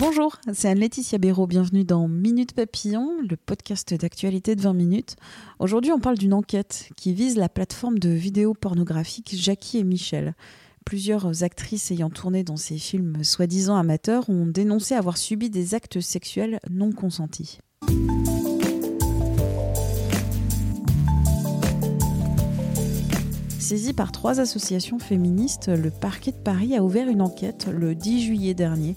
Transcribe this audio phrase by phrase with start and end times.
[0.00, 1.46] Bonjour, c'est Anne-Laetitia Béraud.
[1.46, 5.16] Bienvenue dans Minute Papillon, le podcast d'actualité de 20 minutes.
[5.60, 10.34] Aujourd'hui, on parle d'une enquête qui vise la plateforme de vidéos pornographiques Jackie et Michel.
[10.84, 16.00] Plusieurs actrices ayant tourné dans ces films soi-disant amateurs ont dénoncé avoir subi des actes
[16.00, 17.60] sexuels non consentis.
[23.64, 28.22] Saisi par trois associations féministes, le parquet de Paris a ouvert une enquête le 10
[28.22, 28.94] juillet dernier.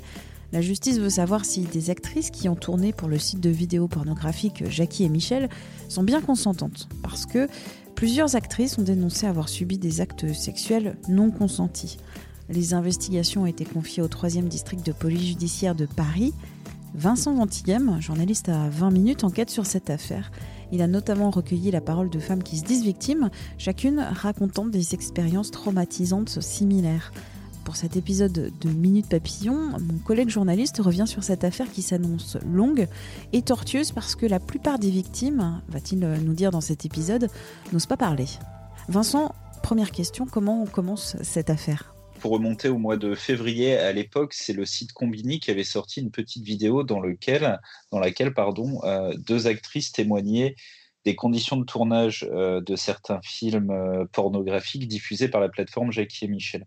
[0.52, 3.88] La justice veut savoir si des actrices qui ont tourné pour le site de vidéos
[3.88, 5.48] pornographiques Jackie et Michel
[5.88, 7.48] sont bien consentantes, parce que
[7.96, 11.96] plusieurs actrices ont dénoncé avoir subi des actes sexuels non consentis.
[12.50, 16.34] Les investigations ont été confiées au 3e district de police judiciaire de Paris.
[16.94, 20.30] Vincent Ventigame, journaliste à 20 minutes, enquête sur cette affaire.
[20.72, 24.94] Il a notamment recueilli la parole de femmes qui se disent victimes, chacune racontant des
[24.94, 27.12] expériences traumatisantes similaires.
[27.64, 32.38] Pour cet épisode de Minute Papillon, mon collègue journaliste revient sur cette affaire qui s'annonce
[32.46, 32.88] longue
[33.34, 37.30] et tortueuse parce que la plupart des victimes, va-t-il nous dire dans cet épisode,
[37.74, 38.28] n'osent pas parler.
[38.88, 41.97] Vincent, première question, comment on commence cette affaire?
[42.28, 46.12] Remonter au mois de février, à l'époque, c'est le site Combini qui avait sorti une
[46.12, 47.60] petite vidéo dans, lequel,
[47.92, 50.56] dans laquelle pardon, euh, deux actrices témoignaient
[51.08, 56.26] des conditions de tournage euh, de certains films euh, pornographiques diffusés par la plateforme Jackie
[56.26, 56.66] et Michel.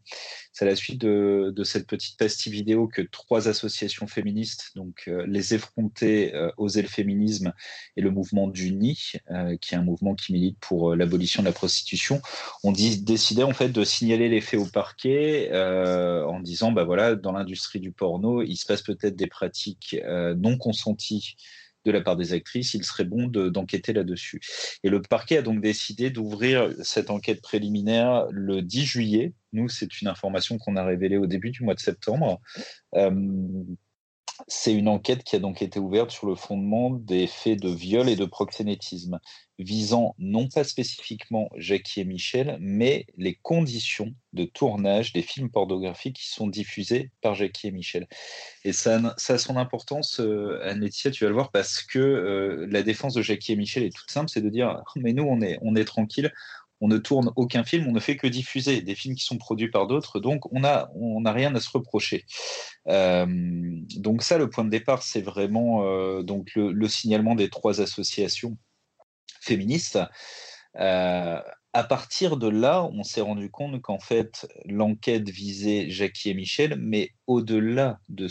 [0.50, 5.27] C'est à la suite de, cette petite pastille vidéo que trois associations féministes, donc euh,
[5.28, 7.52] les effrontés, Oser le féminisme
[7.98, 9.12] et le mouvement du NI,
[9.61, 12.22] qui est un mouvement qui milite pour l'abolition de la prostitution,
[12.64, 17.33] ont décidé en fait de signaler les faits au parquet en disant bah voilà dans
[17.33, 19.96] l'industrie du porno il se passe peut-être des pratiques
[20.36, 21.36] non consenties
[21.84, 24.41] de la part des actrices, il serait bon d'enquêter là-dessus.
[24.84, 29.33] Et le parquet a donc décidé d'ouvrir cette enquête préliminaire le 10 juillet.
[29.53, 32.41] Nous, c'est une information qu'on a révélée au début du mois de septembre.
[32.95, 33.11] Euh,
[34.48, 38.08] c'est une enquête qui a donc été ouverte sur le fondement des faits de viol
[38.08, 39.20] et de proxénétisme,
[39.58, 46.17] visant non pas spécifiquement Jackie et Michel, mais les conditions de tournage des films pornographiques
[46.17, 48.06] qui sont diffusés par Jackie et Michel.
[48.64, 52.67] Et ça, ça a son importance, euh, Anne-Laetitia, tu vas le voir, parce que euh,
[52.70, 55.40] la défense de Jackie et Michel est toute simple, c'est de dire, mais nous, on
[55.40, 56.33] est, on est tranquille,
[56.80, 59.70] on ne tourne aucun film, on ne fait que diffuser des films qui sont produits
[59.70, 62.24] par d'autres, donc on n'a rien à se reprocher.
[62.89, 63.27] Euh,
[63.96, 68.57] donc ça, le point de départ, c'est vraiment euh, donc le, signalement des trois associations
[69.40, 69.98] féministes.
[70.77, 71.40] Euh,
[71.73, 76.77] à partir de là, on s'est rendu compte qu'en fait, l'enquête visait Jackie et Michel,
[76.77, 78.29] mais au-delà de,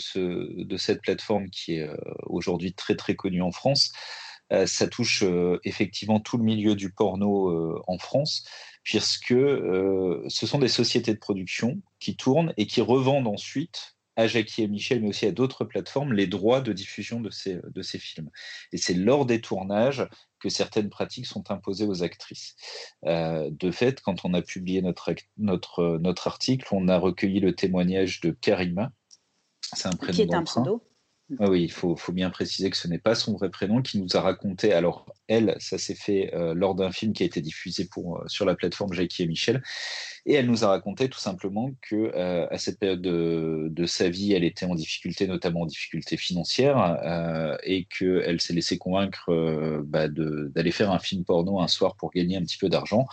[0.62, 1.88] de cette plateforme qui est
[2.24, 3.92] aujourd'hui très très connue en France,
[4.66, 8.44] ça touche euh, effectivement tout le milieu du porno euh, en France,
[8.82, 14.62] puisque ce sont des sociétés de production qui tournent et qui revendent ensuite à Jackie
[14.62, 17.98] et Michel, mais aussi à d'autres plateformes, les droits de diffusion de ces, de ces
[17.98, 18.28] films.
[18.72, 20.06] Et c'est lors des tournages
[20.40, 22.56] que certaines pratiques sont imposées aux actrices.
[23.04, 28.20] de fait, quand on a publié notre, notre, notre article, on a recueilli le témoignage
[28.20, 28.90] de Karima.
[29.60, 30.14] C'est un prénom.
[30.14, 30.82] Qui est un pseudo
[31.38, 34.16] ah oui, il faut, bien préciser que ce n'est pas son vrai prénom qui nous
[34.16, 34.72] a raconté.
[34.72, 38.44] Alors, elle, ça s'est fait euh, lors d'un film qui a été diffusé euh, sur
[38.44, 39.62] la plateforme Jackie et Michel.
[40.26, 44.32] Et elle nous a raconté tout simplement que euh, à cette période de, sa vie,
[44.32, 50.70] elle était en difficulté, notamment en difficulté financière, et qu'elle s'est laissée convaincre bah, d'aller
[50.70, 53.06] faire un film porno un soir pour gagner un petit peu d'argent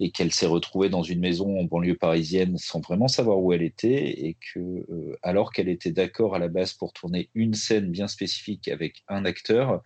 [0.00, 3.62] et qu'elle s'est retrouvée dans une maison en banlieue parisienne sans vraiment savoir où elle
[3.62, 7.90] était et que euh, alors qu'elle était d'accord à la base pour tourner une scène
[7.90, 9.78] bien spécifique avec un acteur, euh,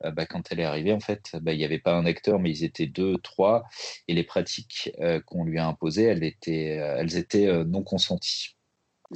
[0.00, 2.50] bah, quand elle est arrivée, en fait, bah, il n'y avait pas un acteur, mais
[2.50, 3.64] ils étaient deux, trois,
[4.06, 8.58] et les pratiques euh, qu'on lui a imposées, elles étaient, elles étaient non consenties.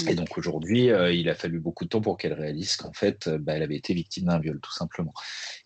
[0.09, 3.27] Et donc aujourd'hui, euh, il a fallu beaucoup de temps pour qu'elle réalise qu'en fait,
[3.27, 5.13] euh, bah, elle avait été victime d'un viol, tout simplement.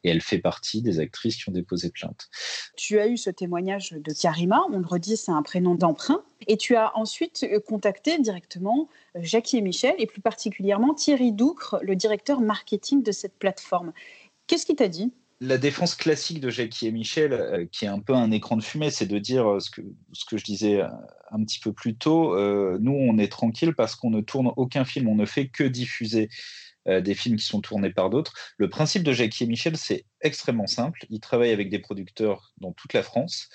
[0.02, 2.28] Et elle fait partie des actrices qui ont déposé plainte.
[2.76, 6.24] Tu as eu ce témoignage de Karima, on le redit, c'est un prénom d'emprunt.
[6.48, 11.78] Et tu as ensuite euh, contacté directement Jackie et Michel, et plus particulièrement Thierry Doucre,
[11.82, 13.92] le directeur marketing de cette plateforme.
[14.46, 15.12] Qu'est-ce qu'il t'a dit?
[15.40, 18.62] La défense classique de Jackie et Michel, euh, qui est un peu un écran de
[18.62, 19.82] fumée, c'est de dire euh, ce que,
[20.12, 20.88] ce que je disais euh,
[21.30, 22.34] un petit peu plus tôt.
[22.78, 26.28] nous, on est tranquille parce qu'on ne tourne aucun film, on ne fait que diffuser
[26.86, 28.32] des films qui sont tournés par d'autres.
[28.58, 31.04] Le principe de Jackie et Michel, c'est extrêmement simple.
[31.10, 33.48] Ils travaillent avec des producteurs dans toute la France.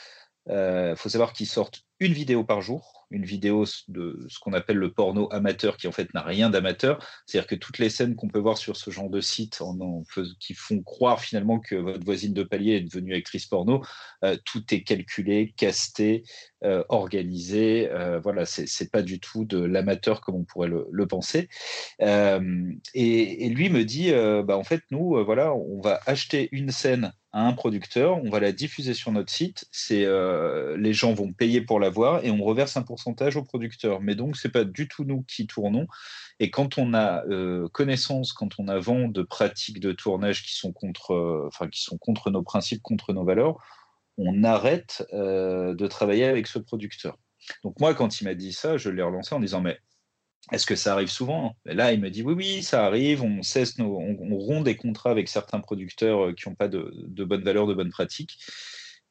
[0.49, 4.77] Il faut savoir qu'ils sortent une vidéo par jour une vidéo de ce qu'on appelle
[4.77, 7.05] le porno amateur, qui en fait n'a rien d'amateur.
[7.25, 10.03] C'est-à-dire que toutes les scènes qu'on peut voir sur ce genre de site, en,
[10.39, 13.83] qui font croire finalement que votre voisine de palier est devenue actrice porno,
[14.23, 16.23] euh, tout est calculé, casté,
[16.63, 17.89] euh, organisé.
[17.91, 21.49] Euh, voilà, c'est pas du tout de l'amateur comme on pourrait le, penser.
[21.99, 24.11] Et, lui me dit,
[24.45, 28.39] bah, en fait, nous, voilà, on va acheter une scène à un producteur, on va
[28.39, 32.31] la diffuser sur notre site, c'est euh, les gens vont payer pour la voir et
[32.31, 34.01] on reverse un pourcentage au producteur.
[34.01, 35.87] Mais donc c'est pas du tout nous qui tournons.
[36.39, 40.55] Et quand on a euh, connaissance, quand on a vent de pratiques de tournage qui
[40.55, 43.57] sont contre, euh, enfin qui sont contre nos principes, contre nos valeurs,
[44.17, 47.17] on arrête de travailler avec ce producteur.
[47.63, 49.79] Donc moi, quand il m'a dit ça, je l'ai relancé en disant mais
[50.51, 53.23] est-ce que ça arrive souvent Là, il me dit oui, oui, ça arrive.
[53.23, 56.91] On cesse nos, on, rompt des contrats avec certains producteurs euh, qui n'ont pas de,
[56.93, 58.37] de bonne valeur, de bonnes pratiques.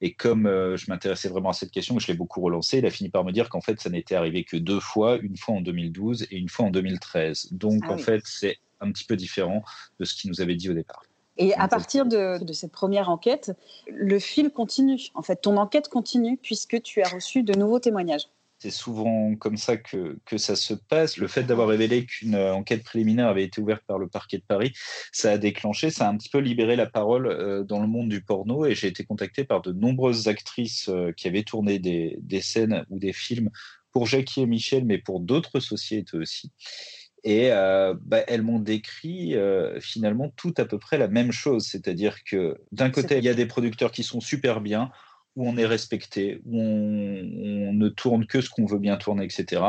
[0.00, 2.90] Et comme euh, je m'intéressais vraiment à cette question, je l'ai beaucoup relancé, il a
[2.90, 5.60] fini par me dire qu'en fait, ça n'était arrivé que deux fois, une fois en
[5.60, 7.48] 2012 et une fois en 2013.
[7.52, 9.62] Donc, ah en fait, c'est un petit peu différent
[9.98, 11.02] de ce qu'il nous avait dit au départ.
[11.36, 13.52] Et à partir de, de, cette première enquête,
[13.88, 15.00] le fil continue.
[15.14, 18.28] En fait, ton enquête continue puisque tu as reçu de nouveaux témoignages
[18.60, 21.16] c'est souvent comme ça que, que, ça se passe.
[21.16, 24.44] Le fait d'avoir révélé qu'une euh, enquête préliminaire avait été ouverte par le parquet de
[24.46, 24.74] Paris,
[25.12, 28.10] ça a déclenché, ça a un petit peu libéré la parole euh, dans le monde
[28.10, 32.18] du porno et j'ai été contacté par de nombreuses actrices euh, qui avaient tourné des,
[32.20, 33.48] des, scènes ou des films
[33.92, 36.52] pour Jackie et Michel, mais pour d'autres sociétés aussi.
[37.24, 39.34] Et bah, elles m'ont décrit
[39.80, 43.34] finalement tout à peu près la même chose, c'est-à-dire que d'un côté, il y a
[43.34, 44.90] des producteurs qui sont super bien,
[45.40, 49.62] où on est respecté, où on, ne tourne que ce qu'on veut bien tourner, etc.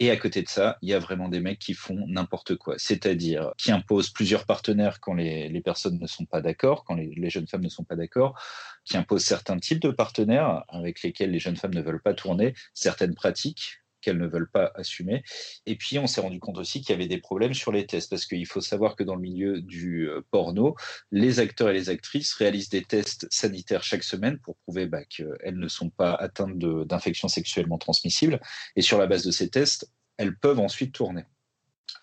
[0.00, 2.74] Et à côté de ça, il y a vraiment des mecs qui font n'importe quoi,
[2.76, 7.46] c'est-à-dire qui imposent plusieurs partenaires quand les, personnes ne sont pas d'accord, quand les, jeunes
[7.46, 8.38] femmes ne sont pas d'accord,
[8.84, 12.54] qui imposent certains types de partenaires avec lesquels les jeunes femmes ne veulent pas tourner,
[12.74, 15.24] certaines pratiques qu'elles ne veulent pas assumer.
[15.66, 18.08] Et puis, on s'est rendu compte aussi qu'il y avait des problèmes sur les tests,
[18.08, 20.76] parce qu'il faut savoir que dans le milieu du euh, porno,
[21.10, 25.58] les acteurs et les actrices réalisent des tests sanitaires chaque semaine pour prouver bah, qu'elles
[25.58, 28.40] ne sont pas atteintes d'infections sexuellement transmissibles.
[28.76, 31.24] Et sur la base de ces tests, elles peuvent ensuite tourner.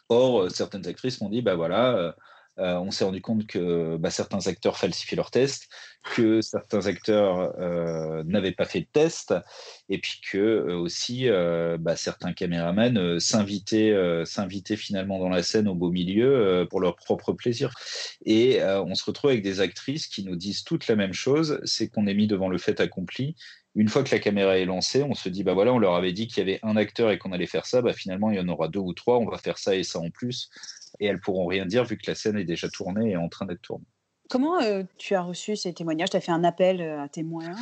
[0.09, 2.15] Or, euh, certaines actrices m'ont dit, bah voilà,
[2.59, 5.69] euh, on s'est rendu compte que bah, certains acteurs falsifiaient leurs tests,
[6.15, 9.33] que certains acteurs euh, n'avaient pas fait de test,
[9.89, 11.27] et puis que euh, aussi
[11.79, 13.95] bah, certains caméramans s'invitaient,
[14.25, 17.73] s'invitaient finalement dans la scène au beau milieu pour leur propre plaisir.
[18.25, 21.89] Et on se retrouve avec des actrices qui nous disent toutes la même chose, c'est
[21.89, 23.35] qu'on est mis devant le fait accompli
[23.75, 26.11] une fois que la caméra est lancée, on se dit bah voilà, on leur avait
[26.11, 28.39] dit qu'il y avait un acteur et qu'on allait faire ça, bah finalement il y
[28.39, 30.51] en aura deux ou trois, on va faire ça et ça en plus
[30.99, 33.45] et elles pourront rien dire vu que la scène est déjà tournée et en train
[33.45, 33.85] d'être tournée.
[34.29, 36.09] Comment euh, tu as reçu ces témoignages?
[36.09, 37.55] Tu as fait un appel euh, à témoins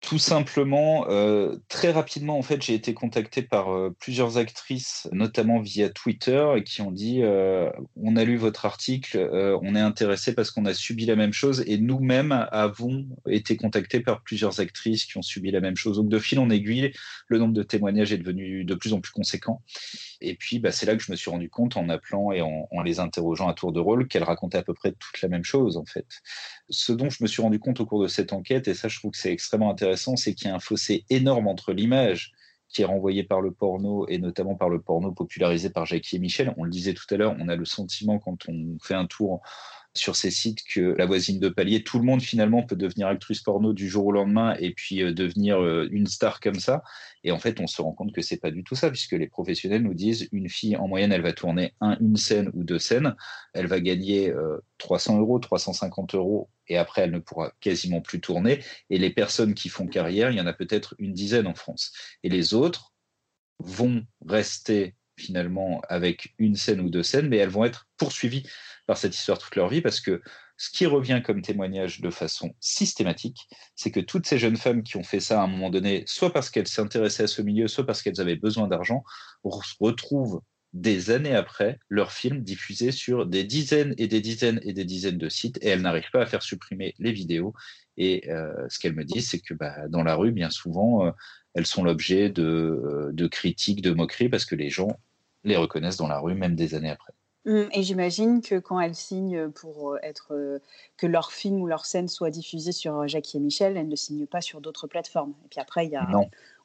[0.00, 5.60] tout simplement, euh, très rapidement, en fait, j'ai été contacté par euh, plusieurs actrices, notamment
[5.60, 9.18] via Twitter, et qui ont dit euh, on a lu votre article,
[9.62, 14.00] on est intéressé parce qu'on a subi la même chose, et nous-mêmes avons été contactés
[14.00, 15.96] par plusieurs actrices qui ont subi la même chose.
[15.96, 16.92] Donc, de fil en aiguille,
[17.26, 19.62] le nombre de témoignages est devenu de plus en plus conséquent.
[20.20, 22.68] Et puis, bah, c'est là que je me suis rendu compte, en appelant et en,
[22.70, 25.44] en les interrogeant à tour de rôle, qu'elles racontaient à peu près toute la même
[25.44, 26.06] chose, en fait.
[26.70, 28.98] Ce dont je me suis rendu compte au cours de cette enquête, et ça, je
[28.98, 32.32] trouve que c'est extrêmement intéressant c'est qu'il y a un fossé énorme entre l'image
[32.68, 36.18] qui est renvoyée par le porno et notamment par le porno popularisé par Jackie et
[36.18, 36.52] Michel.
[36.58, 39.40] On le disait tout à l'heure, on a le sentiment quand on fait un tour
[39.98, 43.40] sur ces sites que la voisine de palier, tout le monde finalement peut devenir actrice
[43.40, 46.82] porno du jour au lendemain et puis euh, devenir euh, une star comme ça.
[47.24, 49.26] Et en fait, on se rend compte que c'est pas du tout ça, puisque les
[49.26, 52.78] professionnels nous disent une fille en moyenne, elle va tourner un, une scène ou deux
[52.78, 53.14] scènes,
[53.52, 54.32] elle va gagner
[54.78, 58.62] 300 euh, euros, 350 euros, et après elle ne pourra quasiment plus tourner.
[58.90, 61.92] Et les personnes qui font carrière, il y en a peut-être une dizaine en France.
[62.22, 62.92] Et les autres
[63.58, 68.44] vont rester finalement avec une scène ou deux scènes, mais elles vont être poursuivies
[68.88, 70.22] par cette histoire toute leur vie, parce que
[70.56, 74.96] ce qui revient comme témoignage de façon systématique, c'est que toutes ces jeunes femmes qui
[74.96, 77.84] ont fait ça à un moment donné, soit parce qu'elles s'intéressaient à ce milieu, soit
[77.84, 79.04] parce qu'elles avaient besoin d'argent,
[79.44, 80.40] retrouvent
[80.72, 85.18] des années après leur film diffusé sur des dizaines et des dizaines et des dizaines
[85.18, 87.54] de sites et elles n'arrivent pas à faire supprimer les vidéos.
[87.98, 91.10] Et euh, ce qu'elles me disent, c'est que bah, dans la rue, bien souvent, euh,
[91.54, 94.98] elles sont l'objet euh, de critiques, de moqueries parce que les gens
[95.44, 97.12] les reconnaissent dans la rue, même des années après.
[97.48, 100.58] Mmh, et j'imagine que quand elles signent pour euh, être euh,
[100.98, 103.96] que leur film ou leur scène soit diffusé sur euh, Jackie et Michel, elles ne
[103.96, 105.32] signent pas sur d'autres plateformes.
[105.46, 106.06] Et puis après, il y a,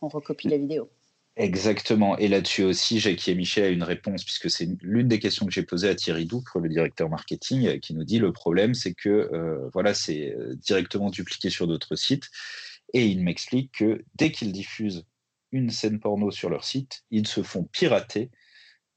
[0.01, 0.89] on recopie la vidéo.
[1.37, 2.17] Exactement.
[2.17, 5.53] Et là-dessus aussi, Jackie et Michel a une réponse, puisque c'est l'une des questions que
[5.53, 9.69] j'ai posées à Thierry Doupre, le directeur marketing, qui nous dit le problème, c'est que
[9.73, 12.29] voilà, c'est directement dupliqué sur d'autres sites.
[12.93, 15.05] Et il m'explique que dès qu'il diffuse
[15.51, 18.29] une scène porno sur leur site, ils se font pirater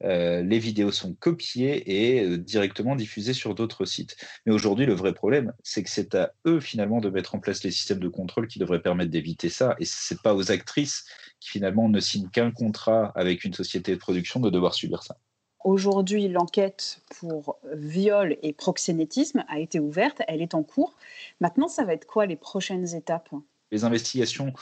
[0.03, 4.15] euh, les vidéos sont copiées et euh, directement diffusées sur d'autres sites.
[4.45, 7.63] Mais aujourd'hui, le vrai problème, c'est que c'est à eux finalement de mettre en place
[7.63, 9.75] les systèmes de contrôle qui devraient permettre d'éviter ça.
[9.79, 11.05] Et c'est pas aux actrices
[11.39, 15.17] qui finalement ne signent qu'un contrat avec une société de production de devoir subir ça.
[15.63, 20.95] Aujourd'hui, l'enquête pour viol et proxénétisme a été ouverte, elle est en cours.
[21.41, 23.29] Maintenant, ça va être quoi les prochaines étapes?
[23.71, 24.53] Les investigations,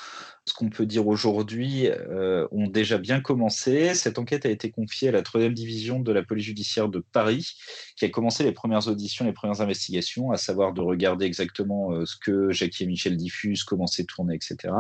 [0.48, 3.96] ce qu'on peut dire aujourd'hui, euh, ont déjà bien commencé.
[3.96, 7.54] Cette enquête a été confiée à la troisième division de la police judiciaire de Paris,
[7.98, 12.06] qui a commencé les premières auditions, les premières investigations, à savoir de regarder exactement euh,
[12.06, 14.74] ce que Jackie et Michel diffusent, comment c'est tourné, etc.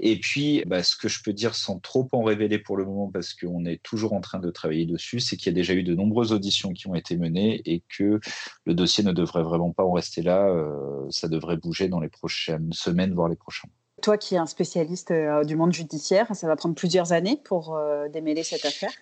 [0.00, 3.08] Et puis, bah, ce que je peux dire sans trop en révéler pour le moment,
[3.08, 5.84] parce qu'on est toujours en train de travailler dessus, c'est qu'il y a déjà eu
[5.84, 8.18] de nombreuses auditions qui ont été menées et que
[8.64, 10.48] le dossier ne devrait vraiment pas en rester là.
[10.48, 13.68] Euh, ça devrait bouger dans les prochaines semaines, voire les prochains
[14.00, 17.76] toi qui es un spécialiste euh, du monde judiciaire, ça va prendre plusieurs années pour
[17.76, 18.92] euh, démêler cette affaire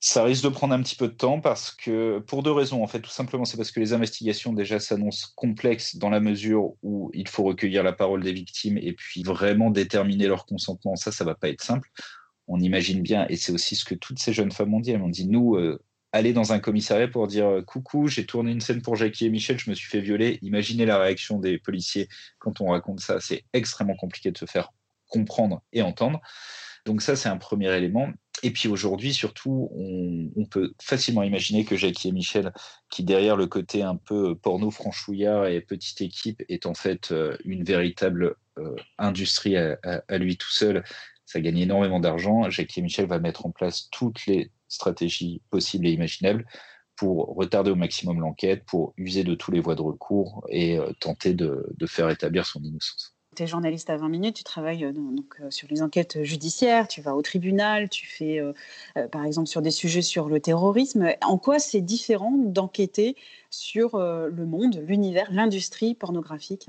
[0.00, 2.86] ça risque de prendre un petit peu de temps parce que, pour deux raisons, en
[2.86, 7.10] fait, tout simplement, c'est parce que les investigations déjà s'annoncent complexes dans la mesure où
[7.12, 10.96] il faut recueillir la parole des victimes et puis vraiment déterminer leur consentement.
[10.96, 11.90] Ça, ça va pas être simple.
[12.48, 14.90] On imagine bien, et c'est aussi ce que toutes ces jeunes femmes ont dit.
[14.90, 15.78] Elles m'ont dit, nous, euh,
[16.12, 19.30] aller dans un commissariat pour dire euh, coucou, j'ai tourné une scène pour Jackie et
[19.30, 20.38] Michel, je me suis fait violer.
[20.42, 23.20] Imaginez la réaction des policiers quand on raconte ça.
[23.20, 24.72] C'est extrêmement compliqué de se faire
[25.08, 26.20] comprendre et entendre.
[26.86, 28.08] Donc ça, c'est un premier élément.
[28.42, 32.52] Et puis aujourd'hui, surtout, on, peut facilement imaginer que Jackie et Michel,
[32.88, 37.36] qui derrière le côté un peu porno franchouillard et petite équipe, est en fait euh,
[37.44, 40.82] une véritable euh, industrie à, à, lui tout seul.
[41.26, 42.48] Ça gagne énormément d'argent.
[42.48, 46.46] Jackie et Michel va mettre en place toutes les stratégies possibles et imaginables
[46.96, 50.92] pour retarder au maximum l'enquête, pour user de tous les voies de recours et euh,
[51.00, 53.16] tenter de, faire établir son innocence.
[53.34, 56.88] Tu es journaliste à 20 minutes, tu travailles euh, donc, euh, sur les enquêtes judiciaires,
[56.88, 58.40] tu vas au tribunal, tu fais
[59.10, 61.08] par exemple sur des sujets sur le terrorisme.
[61.22, 63.16] En quoi c'est différent d'enquêter
[63.48, 66.68] sur le monde, l'univers, l'industrie pornographique?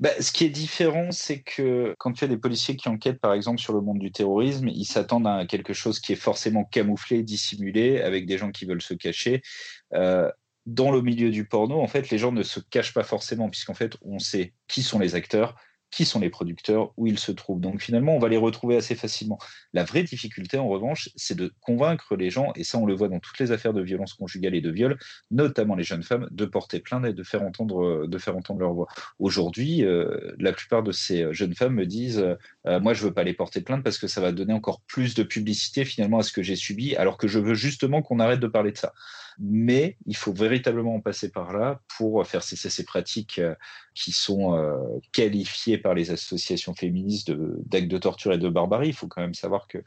[0.00, 3.32] Bah, ce qui est différent, c'est que quand tu as des policiers qui enquêtent, par
[3.32, 7.22] exemple, sur le monde du terrorisme, ils s'attendent à quelque chose qui est forcément camouflé,
[7.22, 9.40] dissimulé, avec des gens qui veulent se cacher.
[9.94, 10.30] Euh,
[10.66, 13.74] dans le milieu du porno, en fait, les gens ne se cachent pas forcément, puisqu'en
[13.74, 15.54] fait, on sait qui sont les acteurs,
[15.94, 17.60] qui sont les producteurs, où ils se trouvent.
[17.60, 19.38] Donc finalement, on va les retrouver assez facilement.
[19.72, 23.08] La vraie difficulté, en revanche, c'est de convaincre les gens, et ça on le voit
[23.08, 24.98] dans toutes les affaires de violence conjugale et de viol,
[25.30, 28.72] notamment les jeunes femmes, de porter plainte et de faire entendre, de faire entendre leur
[28.72, 28.88] voix.
[29.20, 32.24] Aujourd'hui, euh, la plupart de ces jeunes femmes me disent,
[32.66, 35.14] euh, moi je veux pas les porter plainte parce que ça va donner encore plus
[35.14, 38.40] de publicité finalement à ce que j'ai subi, alors que je veux justement qu'on arrête
[38.40, 38.92] de parler de ça
[39.38, 43.54] mais il faut véritablement en passer par là pour faire cesser ces pratiques euh,
[43.94, 44.76] qui sont euh,
[45.12, 48.88] qualifiées par les associations féministes d'actes de, torture et de barbarie.
[48.88, 49.78] Il faut quand même savoir que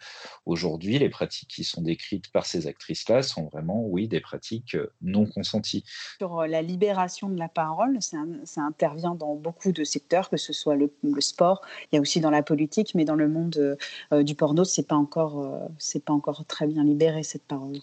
[0.46, 4.92] aujourd'hui, les pratiques qui sont décrites par ces actrices-là sont vraiment, oui, des pratiques euh,
[5.01, 5.84] non consenties.
[6.20, 10.75] Sur la libération de la parole, ça intervient dans beaucoup de secteurs, que ce soit
[10.75, 11.62] le, sport,
[11.92, 13.77] il y a aussi dans la politique, mais dans le monde
[14.12, 17.80] du porno, c'est pas encore, c'est pas encore très bien libéré cette parole.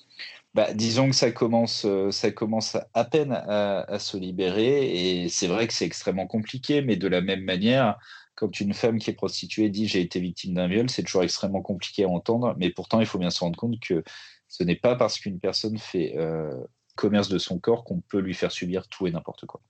[0.54, 5.48] Bah, disons que ça commence, euh, ça commence à peine à, se libérer et c'est
[5.48, 7.98] vrai que c'est extrêmement compliqué, mais de la même manière,
[8.36, 11.62] quand une femme qui est prostituée dit j'ai été victime d'un viol, c'est toujours extrêmement
[11.62, 14.04] compliqué à entendre, mais pourtant il faut bien se rendre compte que
[14.48, 16.54] ce n'est pas parce qu'une personne fait euh,
[16.94, 19.60] commerce de son corps qu'on peut lui faire subir tout et n'importe quoi.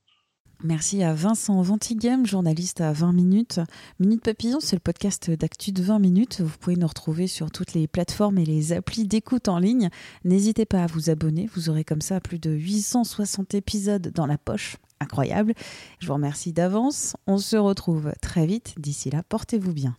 [0.65, 3.61] Merci à Vincent Ventigame, journaliste à 20 minutes.
[4.01, 6.41] Minute Papillon, c'est le podcast d'actu de 20 minutes.
[6.41, 9.91] Vous pouvez nous retrouver sur toutes les plateformes et les applis d'écoute en ligne.
[10.25, 14.39] N'hésitez pas à vous abonner, vous aurez comme ça plus de 860 épisodes dans la
[14.39, 14.79] poche.
[15.01, 15.53] Incroyable.
[15.99, 17.15] Je vous remercie d'avance.
[17.27, 18.73] On se retrouve très vite.
[18.79, 19.99] D'ici là, portez-vous bien.